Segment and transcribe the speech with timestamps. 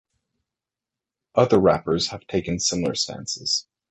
[1.35, 3.67] Other rappers have taken similar stances.